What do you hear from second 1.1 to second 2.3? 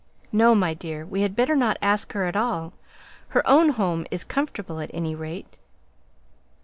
had better not ask her